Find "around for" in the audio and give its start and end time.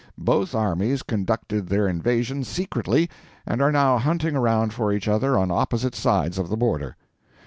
4.35-4.91